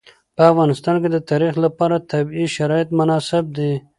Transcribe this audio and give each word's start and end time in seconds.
په 0.35 0.41
افغانستان 0.51 0.95
کې 1.01 1.09
د 1.11 1.17
تاریخ 1.29 1.53
لپاره 1.65 2.05
طبیعي 2.11 2.47
شرایط 2.55 2.89
مناسب 2.99 3.43
دي. 3.57 3.71